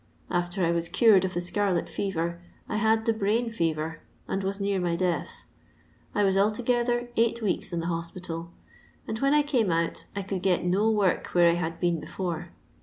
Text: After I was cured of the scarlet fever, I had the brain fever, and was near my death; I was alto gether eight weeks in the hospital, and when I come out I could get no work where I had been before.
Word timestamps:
After 0.31 0.65
I 0.65 0.71
was 0.71 0.89
cured 0.89 1.25
of 1.25 1.35
the 1.35 1.41
scarlet 1.41 1.87
fever, 1.87 2.41
I 2.67 2.77
had 2.77 3.05
the 3.05 3.13
brain 3.13 3.51
fever, 3.51 3.99
and 4.27 4.43
was 4.43 4.59
near 4.59 4.79
my 4.79 4.95
death; 4.95 5.43
I 6.15 6.23
was 6.23 6.35
alto 6.35 6.63
gether 6.63 7.09
eight 7.15 7.43
weeks 7.43 7.71
in 7.71 7.81
the 7.81 7.85
hospital, 7.85 8.49
and 9.07 9.19
when 9.19 9.35
I 9.35 9.43
come 9.43 9.69
out 9.69 10.05
I 10.15 10.23
could 10.23 10.41
get 10.41 10.65
no 10.65 10.89
work 10.89 11.27
where 11.35 11.49
I 11.49 11.53
had 11.53 11.79
been 11.79 11.99
before. 11.99 12.49